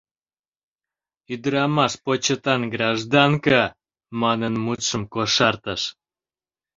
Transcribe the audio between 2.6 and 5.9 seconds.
гражданка!— манын мутшым кошартыш.